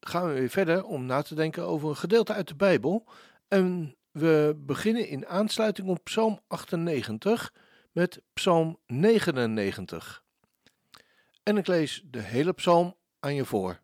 [0.00, 3.08] gaan we weer verder om na te denken over een gedeelte uit de Bijbel.
[3.48, 7.52] En we beginnen in aansluiting op Psalm 98
[7.92, 10.24] met Psalm 99.
[11.42, 13.80] En ik lees de hele psalm aan je voor.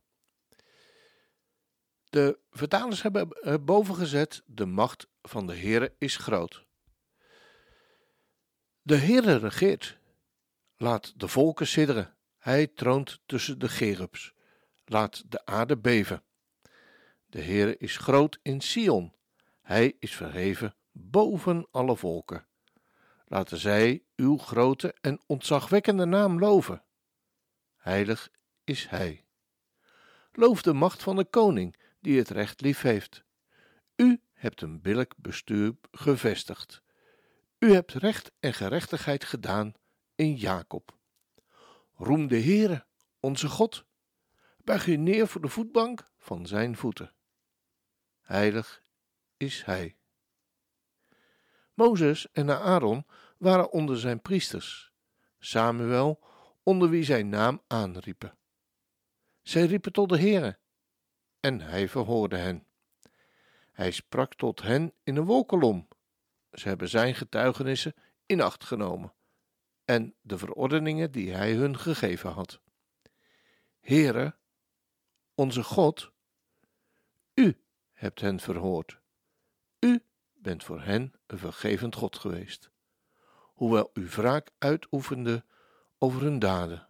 [2.10, 3.28] De vertalers hebben
[3.64, 6.64] boven gezet: De macht van de Heere is groot.
[8.82, 9.98] De Heere regeert.
[10.76, 12.16] Laat de volken sidderen.
[12.38, 14.34] Hij troont tussen de gerubs.
[14.88, 16.22] Laat de aarde beven.
[17.26, 19.14] De Heere is groot in Sion.
[19.62, 22.46] Hij is verheven boven alle volken.
[23.24, 26.84] Laten zij uw grote en ontzagwekkende naam loven.
[27.76, 28.30] Heilig
[28.64, 29.24] is Hij.
[30.32, 33.24] Loof de macht van de koning, die het recht lief heeft.
[33.96, 36.82] U hebt een billijk bestuur gevestigd.
[37.58, 39.74] U hebt recht en gerechtigheid gedaan
[40.14, 40.96] in Jacob.
[41.94, 42.86] Roem de Heere,
[43.20, 43.84] onze God.
[44.66, 47.14] Buig neer voor de voetbank van zijn voeten.
[48.20, 48.82] Heilig
[49.36, 49.96] is hij.
[51.74, 53.06] Mozes en Aaron
[53.38, 54.92] waren onder zijn priesters,
[55.38, 56.24] Samuel
[56.62, 58.38] onder wie zijn naam aanriepen.
[59.42, 60.58] Zij riepen tot de Heere,
[61.40, 62.66] en hij verhoorde hen.
[63.72, 65.88] Hij sprak tot hen in een wolkolom.
[66.52, 67.94] Ze hebben zijn getuigenissen
[68.26, 69.14] in acht genomen
[69.84, 72.60] en de verordeningen die hij hun gegeven had.
[73.80, 74.36] Heere,
[75.36, 76.12] onze God,
[77.34, 77.56] u
[77.92, 78.98] hebt hen verhoord.
[79.78, 80.02] U
[80.34, 82.70] bent voor hen een vergevend God geweest,
[83.54, 85.44] hoewel u wraak uitoefende
[85.98, 86.88] over hun daden.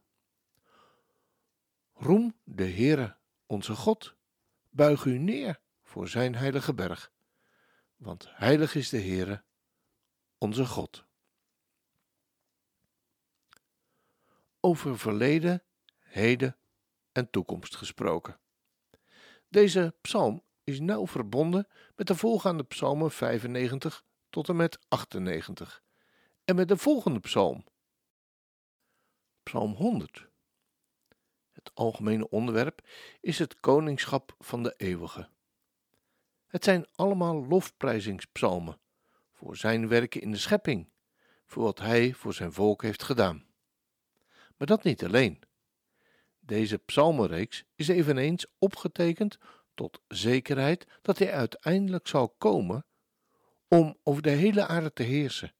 [1.93, 4.15] Roem de Heere, onze God,
[4.71, 7.13] buig u neer voor zijn heilige berg,
[7.97, 9.43] want heilig is de Heere,
[10.39, 11.05] onze God.
[14.61, 15.63] Over verleden,
[15.99, 16.57] heden
[17.17, 18.39] en toekomst gesproken.
[19.49, 25.83] Deze psalm is nauw verbonden met de voorgaande psalmen 95 tot en met 98
[26.45, 27.65] en met de volgende psalm,
[29.43, 30.29] psalm 100.
[31.53, 32.87] Het algemene onderwerp
[33.21, 35.29] is het koningschap van de eeuwige.
[36.47, 38.79] Het zijn allemaal lofprijzingspsalmen
[39.33, 40.89] voor zijn werken in de schepping,
[41.47, 43.47] voor wat hij voor zijn volk heeft gedaan.
[44.57, 45.43] Maar dat niet alleen.
[46.47, 49.39] Deze psalmenreeks is eveneens opgetekend
[49.75, 52.85] tot zekerheid dat hij uiteindelijk zal komen
[53.69, 55.55] om over de hele aarde te heersen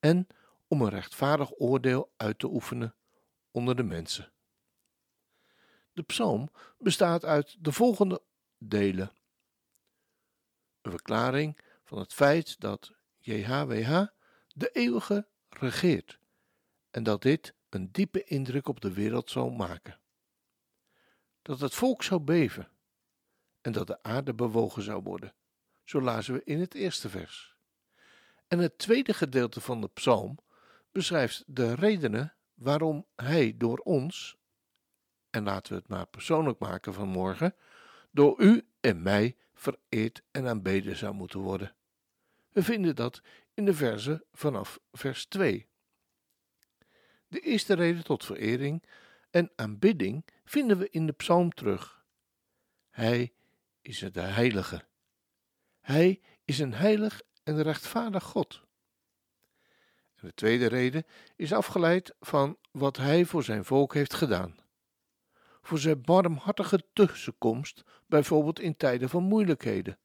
[0.00, 0.26] en
[0.68, 2.94] om een rechtvaardig oordeel uit te oefenen
[3.50, 4.32] onder de mensen.
[5.92, 8.22] De psalm bestaat uit de volgende
[8.58, 9.12] delen:
[10.82, 14.06] een verklaring van het feit dat JHWH
[14.54, 16.18] de eeuwige regeert
[16.90, 19.99] en dat dit een diepe indruk op de wereld zal maken.
[21.50, 22.68] Dat het volk zou beven
[23.60, 25.34] en dat de aarde bewogen zou worden.
[25.84, 27.56] Zo lazen we in het eerste vers.
[28.48, 30.38] En het tweede gedeelte van de psalm
[30.92, 34.36] beschrijft de redenen waarom hij door ons,
[35.30, 37.54] en laten we het maar persoonlijk maken vanmorgen,
[38.10, 41.74] door u en mij vereerd en aanbeden zou moeten worden.
[42.50, 43.22] We vinden dat
[43.54, 45.68] in de verzen vanaf vers 2.
[47.28, 48.82] De eerste reden tot verering
[49.30, 52.04] en aanbidding vinden we in de psalm terug.
[52.90, 53.32] Hij
[53.82, 54.84] is de heilige.
[55.80, 58.62] Hij is een heilig en rechtvaardig God.
[60.14, 61.04] En de tweede reden
[61.36, 64.56] is afgeleid van wat hij voor zijn volk heeft gedaan.
[65.62, 69.98] Voor zijn barmhartige tussenkomst, bijvoorbeeld in tijden van moeilijkheden,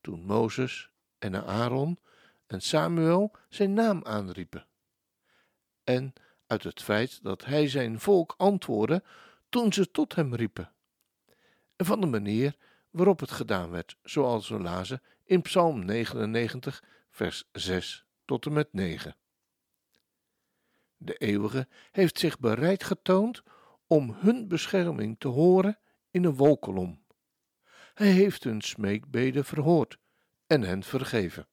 [0.00, 1.98] toen Mozes en Aaron
[2.46, 4.66] en Samuel zijn naam aanriepen.
[5.84, 6.12] En
[6.46, 9.02] uit het feit dat hij zijn volk antwoordde
[9.48, 10.72] toen ze tot hem riepen.
[11.76, 12.56] En van de manier
[12.90, 18.72] waarop het gedaan werd, zoals we lazen in Psalm 99, vers 6 tot en met
[18.72, 19.16] 9.
[20.96, 23.42] De Eeuwige heeft zich bereid getoond
[23.86, 25.78] om hun bescherming te horen
[26.10, 27.02] in een wolkolom.
[27.94, 29.98] Hij heeft hun smeekbeden verhoord
[30.46, 31.46] en hen vergeven.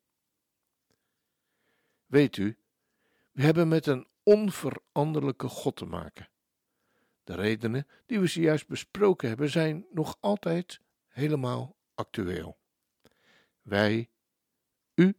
[2.05, 2.57] Weet u,
[3.31, 6.29] we hebben met een onveranderlijke God te maken.
[7.23, 12.57] De redenen die we zojuist besproken hebben zijn nog altijd helemaal actueel.
[13.61, 14.09] wij,
[14.95, 15.17] u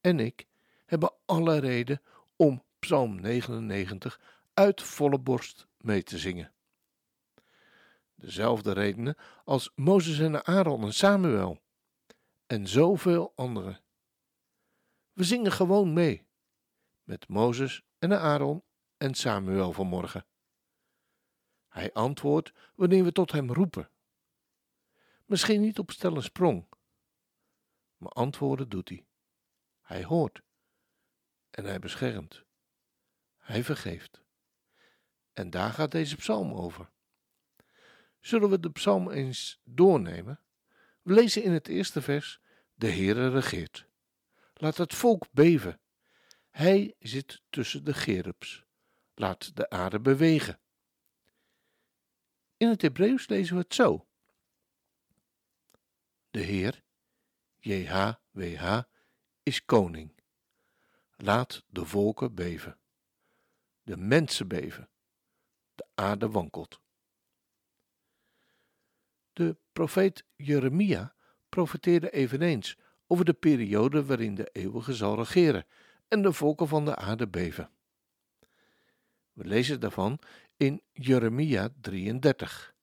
[0.00, 0.46] en ik
[0.86, 2.02] hebben alle reden
[2.36, 4.20] om Psalm 99
[4.54, 6.52] uit volle borst mee te zingen.
[8.14, 11.62] Dezelfde redenen als Mozes en Aaron en Samuel
[12.46, 13.80] en zoveel anderen.
[15.12, 16.26] We zingen gewoon mee
[17.04, 18.64] met Mozes en Aaron
[18.96, 20.26] en Samuel vanmorgen.
[21.68, 23.90] Hij antwoordt wanneer we tot hem roepen.
[25.24, 26.66] Misschien niet op stel sprong,
[27.96, 29.06] maar antwoorden doet hij.
[29.80, 30.42] Hij hoort
[31.50, 32.44] en hij beschermt.
[33.36, 34.22] Hij vergeeft.
[35.32, 36.90] En daar gaat deze psalm over.
[38.20, 40.40] Zullen we de psalm eens doornemen?
[41.02, 42.40] We lezen in het eerste vers:
[42.74, 43.86] De Heere regeert.
[44.54, 45.80] Laat het volk beven.
[46.54, 48.64] Hij zit tussen de gerubs.
[49.14, 50.60] Laat de aarde bewegen.
[52.56, 54.08] In het Hebreeuws lezen we het zo:
[56.30, 56.82] De Heer,
[57.58, 58.82] JHWH,
[59.42, 60.22] is koning.
[61.16, 62.78] Laat de volken beven.
[63.82, 64.90] De mensen beven.
[65.74, 66.80] De aarde wankelt.
[69.32, 71.14] De profeet Jeremia
[71.48, 75.66] profeteerde eveneens over de periode waarin de eeuwige zal regeren
[76.08, 77.70] en de volken van de aarde beven.
[79.32, 80.18] We lezen daarvan
[80.56, 82.74] in Jeremia 33.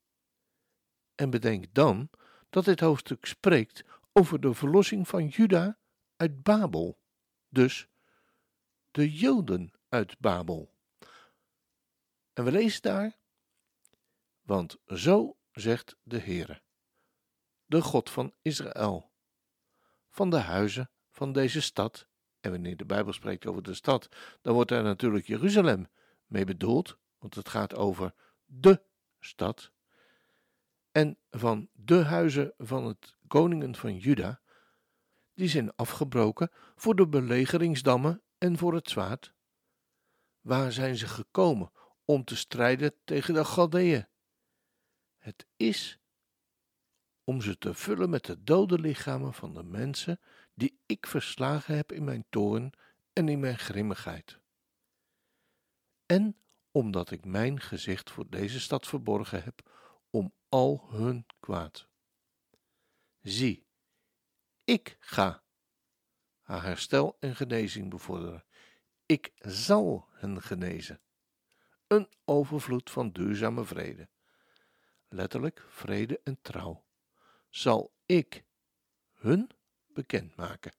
[1.15, 2.09] En bedenk dan
[2.49, 3.83] dat dit hoofdstuk spreekt
[4.13, 5.79] over de verlossing van Juda
[6.15, 6.99] uit Babel,
[7.49, 7.87] dus
[8.91, 10.73] de Joden uit Babel.
[12.33, 13.19] En we lezen daar,
[14.41, 16.61] want zo zegt de Heere,
[17.65, 19.11] de God van Israël,
[20.09, 22.07] van de huizen van deze stad.
[22.41, 24.09] En wanneer de Bijbel spreekt over de stad,
[24.41, 25.87] dan wordt daar natuurlijk Jeruzalem
[26.25, 28.13] mee bedoeld, want het gaat over
[28.45, 28.81] de
[29.19, 29.71] stad.
[30.91, 34.41] En van de huizen van het koningen van Juda,
[35.33, 39.33] die zijn afgebroken voor de belegeringsdammen en voor het zwaard.
[40.41, 41.71] Waar zijn ze gekomen
[42.05, 44.07] om te strijden tegen de Galdeeën?
[45.17, 45.99] Het is
[47.23, 50.19] om ze te vullen met de dode lichamen van de mensen
[50.53, 52.73] die ik verslagen heb in mijn toorn
[53.13, 54.39] en in mijn grimmigheid.
[56.05, 56.37] En
[56.71, 59.69] omdat ik mijn gezicht voor deze stad verborgen heb,
[60.09, 61.87] om al hun kwaad.
[63.21, 63.65] Zie,
[64.63, 65.43] ik ga
[66.41, 68.45] haar herstel en genezing bevorderen.
[69.05, 71.01] Ik zal hen genezen.
[71.87, 74.09] Een overvloed van duurzame vrede
[75.11, 76.85] letterlijk vrede en trouw,
[77.49, 78.43] zal ik
[79.11, 79.49] hun
[79.93, 80.71] bekendmaken.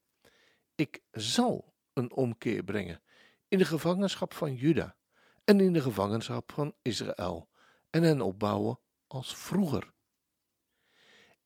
[0.75, 3.03] Ik zal een omkeer brengen
[3.49, 4.97] in de gevangenschap van Juda
[5.45, 7.49] en in de gevangenschap van Israël
[7.91, 9.93] en hen opbouwen als vroeger.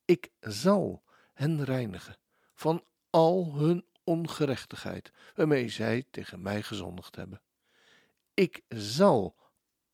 [0.05, 1.03] Ik zal
[1.33, 2.17] hen reinigen
[2.53, 7.41] van al hun ongerechtigheid waarmee zij tegen mij gezondigd hebben.
[8.33, 9.35] Ik zal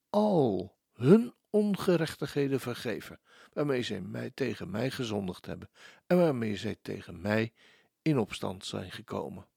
[0.10, 3.20] al hun ongerechtigheden vergeven,
[3.52, 5.70] waarmee zij mij tegen mij gezondigd hebben
[6.08, 7.54] en waarmee zij tegen mij
[8.02, 9.48] in opstand zijn gekomen.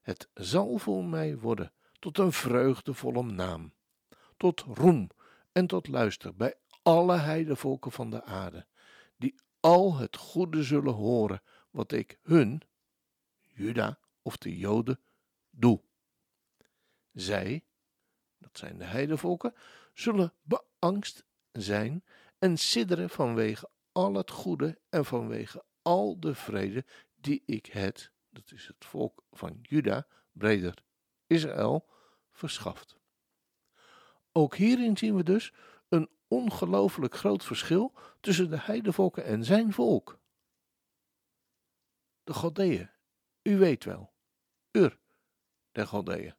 [0.00, 3.72] Het zal voor mij worden tot een vreugdevolle naam,
[4.36, 5.10] tot roem
[5.52, 8.66] en tot luister bij alle heidevolken van de aarde,
[9.16, 12.62] die al het goede zullen horen wat ik hun,
[13.38, 15.00] Juda of de Joden,
[15.50, 15.80] doe.
[17.12, 17.64] Zij,
[18.42, 19.54] dat zijn de heidevolken,
[19.94, 22.04] zullen beangst zijn
[22.38, 26.84] en sidderen vanwege al het goede en vanwege al de vrede
[27.14, 30.74] die ik het, dat is het volk van Juda, breder
[31.26, 31.88] Israël,
[32.32, 33.00] verschaft.
[34.32, 35.52] Ook hierin zien we dus
[35.88, 40.20] een ongelooflijk groot verschil tussen de heidevolken en zijn volk.
[42.24, 42.90] De Galdeeën,
[43.42, 44.12] u weet wel,
[44.70, 44.98] Ur,
[45.72, 46.34] de Galdeeën.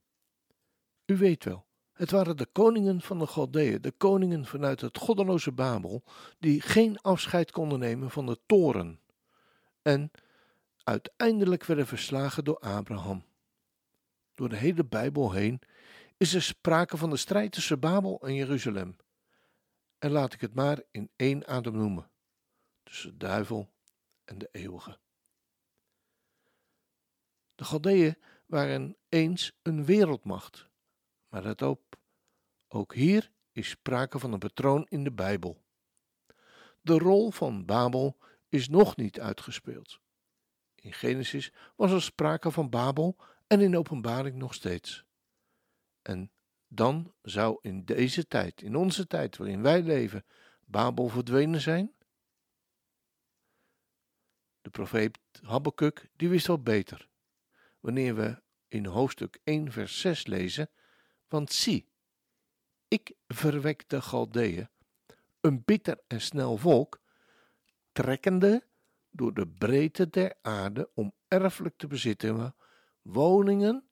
[1.05, 1.65] U weet wel,
[2.03, 6.03] het waren de koningen van de Galdeeën, de koningen vanuit het goddeloze Babel,
[6.39, 8.99] die geen afscheid konden nemen van de toren
[9.81, 10.11] en
[10.83, 13.23] uiteindelijk werden verslagen door Abraham.
[14.33, 15.61] Door de hele Bijbel heen
[16.17, 18.95] is er sprake van de strijd tussen Babel en Jeruzalem.
[19.99, 22.09] En laat ik het maar in één adem noemen:
[22.83, 23.69] tussen de duivel
[24.25, 24.97] en de eeuwige.
[27.55, 30.71] De Galdeeën waren eens een wereldmacht
[31.33, 31.97] maar let op,
[32.67, 35.63] ook hier is sprake van een patroon in de Bijbel.
[36.81, 38.17] De rol van Babel
[38.49, 39.99] is nog niet uitgespeeld.
[40.75, 45.05] In Genesis was er sprake van Babel en in Openbaring nog steeds.
[46.01, 46.31] En
[46.67, 50.25] dan zou in deze tijd, in onze tijd waarin wij leven,
[50.65, 51.93] Babel verdwenen zijn?
[54.61, 57.07] De profeet Habakkuk, die wist wel beter.
[57.79, 60.69] Wanneer we in hoofdstuk 1 vers 6 lezen,
[61.33, 61.89] want zie,
[62.87, 64.69] ik verwek de Galdeeën,
[65.41, 67.01] een bitter en snel volk,
[67.91, 68.67] trekkende
[69.09, 72.55] door de breedte der aarde om erfelijk te bezitten
[73.01, 73.89] woningen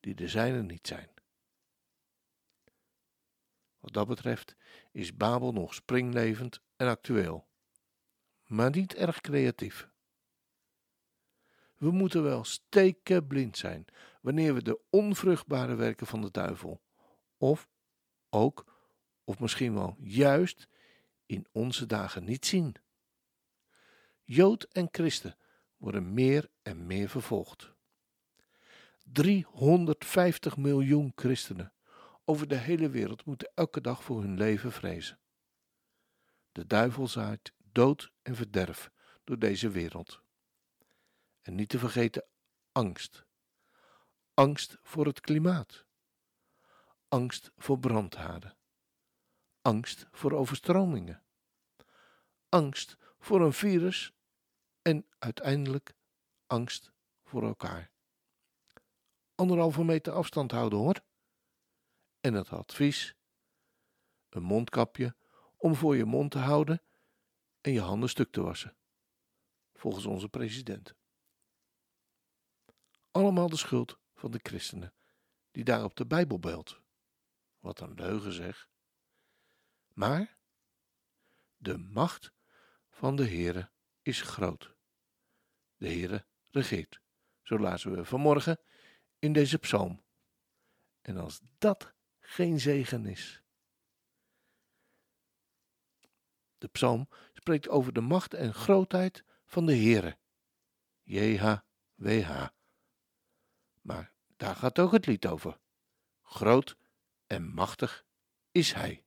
[0.00, 1.10] die de zijne niet zijn.
[3.78, 4.56] Wat dat betreft
[4.92, 7.48] is Babel nog springlevend en actueel,
[8.46, 9.88] maar niet erg creatief.
[11.76, 13.86] We moeten wel stekenblind zijn
[14.28, 16.82] wanneer we de onvruchtbare werken van de duivel,
[17.36, 17.68] of
[18.30, 18.64] ook,
[19.24, 20.68] of misschien wel juist,
[21.26, 22.74] in onze dagen niet zien.
[24.24, 25.36] Jood en christen
[25.76, 27.72] worden meer en meer vervolgd.
[29.02, 31.72] 350 miljoen christenen
[32.24, 35.18] over de hele wereld moeten elke dag voor hun leven vrezen.
[36.52, 38.90] De duivel zaait dood en verderf
[39.24, 40.22] door deze wereld.
[41.40, 42.26] En niet te vergeten
[42.72, 43.26] angst.
[44.38, 45.84] Angst voor het klimaat.
[47.08, 48.56] Angst voor brandhaarden.
[49.62, 51.24] Angst voor overstromingen.
[52.48, 54.12] Angst voor een virus
[54.82, 55.94] en uiteindelijk
[56.46, 56.92] angst
[57.24, 57.90] voor elkaar.
[59.34, 61.00] Anderhalve meter afstand houden hoor.
[62.20, 63.14] En het advies:
[64.28, 65.16] een mondkapje
[65.56, 66.82] om voor je mond te houden
[67.60, 68.76] en je handen stuk te wassen.
[69.72, 70.94] Volgens onze president.
[73.10, 74.94] Allemaal de schuld van de christenen
[75.50, 76.80] die daar op de Bijbel belt.
[77.58, 78.68] Wat een leugen zeg.
[79.94, 80.38] Maar
[81.56, 82.32] de macht
[82.90, 83.70] van de Heere
[84.02, 84.76] is groot.
[85.76, 87.00] De Heere regeert.
[87.42, 88.60] Zo lazen we vanmorgen
[89.18, 90.04] in deze psalm.
[91.00, 93.42] En als dat geen zegen is.
[96.58, 100.18] De psalm spreekt over de macht en grootheid van de Heere.
[101.02, 102.57] JHWH.
[103.88, 105.58] Maar daar gaat ook het lied over.
[106.22, 106.76] Groot
[107.26, 108.04] en machtig
[108.50, 109.04] is Hij.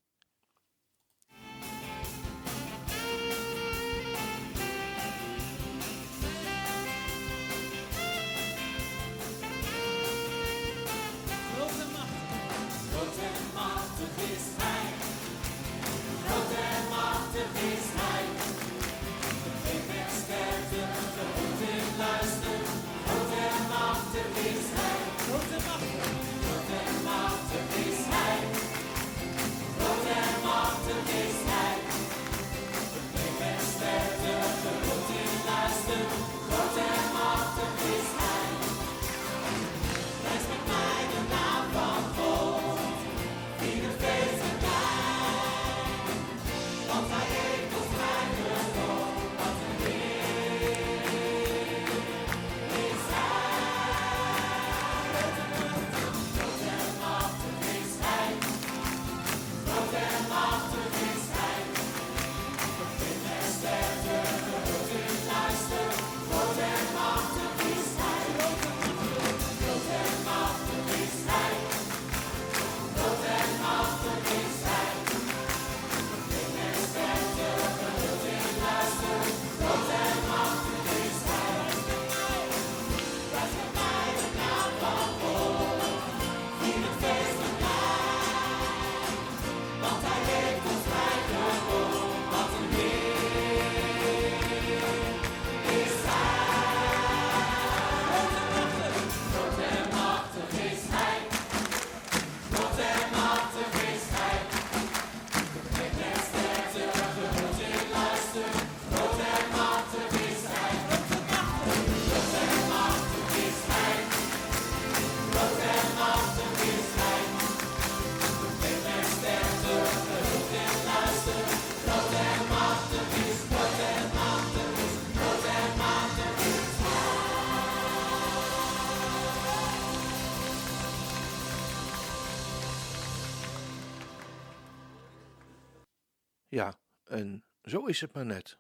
[137.11, 138.57] En zo is het maar net.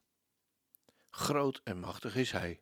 [1.09, 2.61] Groot en machtig is Hij.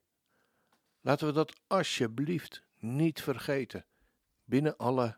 [1.01, 3.85] Laten we dat alsjeblieft niet vergeten
[4.43, 5.17] binnen alle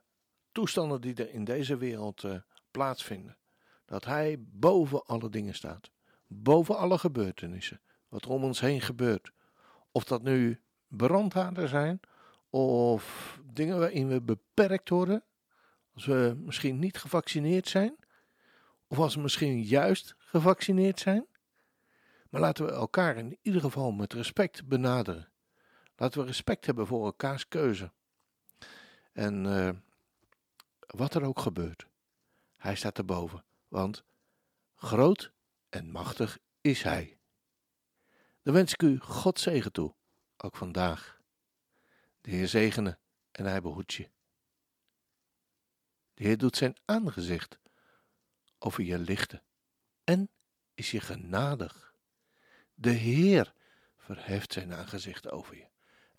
[0.51, 2.35] toestanden die er in deze wereld uh,
[2.71, 3.37] plaatsvinden.
[3.85, 5.91] Dat Hij boven alle dingen staat,
[6.27, 9.31] boven alle gebeurtenissen, wat er om ons heen gebeurt.
[9.91, 11.99] Of dat nu brandhaarden zijn,
[12.49, 15.23] of dingen waarin we beperkt worden,
[15.93, 17.95] als we misschien niet gevaccineerd zijn,
[18.87, 21.27] of als we misschien juist gevaccineerd zijn.
[22.29, 25.31] Maar laten we elkaar in ieder geval met respect benaderen.
[25.95, 27.91] Laten we respect hebben voor elkaars keuze.
[29.13, 29.69] En uh,
[30.88, 31.88] wat er ook gebeurt,
[32.57, 34.03] hij staat erboven, want
[34.75, 35.31] groot
[35.69, 37.19] en machtig is hij.
[38.41, 39.95] Dan wens ik u God zegen toe,
[40.38, 41.21] ook vandaag.
[42.21, 42.97] De Heer zegene
[43.31, 44.09] en hij behoedt je.
[46.13, 47.59] De Heer doet zijn aangezicht
[48.59, 49.43] over je lichten
[50.11, 50.29] en
[50.73, 51.93] is je genadig.
[52.73, 53.53] De Heer
[53.97, 55.67] verheft zijn aangezicht over je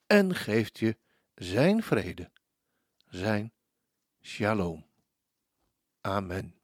[0.07, 0.97] en geeft je
[1.35, 2.31] zijn vrede,
[3.09, 3.53] zijn
[4.21, 4.87] shalom.
[6.01, 6.55] Amen.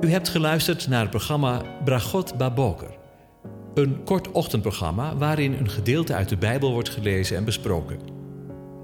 [0.00, 2.98] U hebt geluisterd naar het programma Bragot Baboker.
[3.74, 8.19] Een kort ochtendprogramma waarin een gedeelte uit de Bijbel wordt gelezen en besproken.